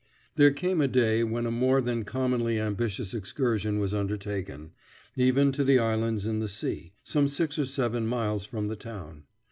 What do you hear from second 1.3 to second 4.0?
a more than commonly ambitious excursion was